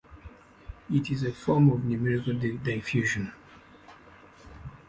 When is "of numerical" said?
1.71-2.33